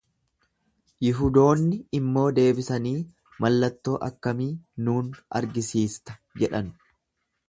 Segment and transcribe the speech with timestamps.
[1.07, 2.95] Yihudoonni immoo deebisanii,
[3.45, 4.49] Mallattoo akkamii
[4.87, 6.73] nuun argisiista jedhan.